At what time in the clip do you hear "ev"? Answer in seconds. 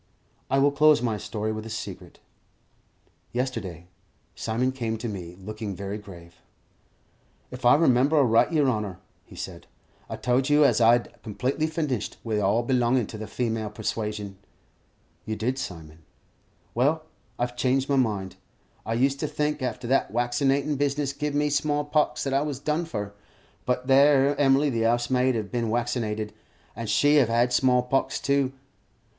25.35-25.51, 27.19-27.27